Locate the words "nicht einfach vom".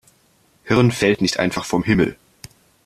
1.21-1.83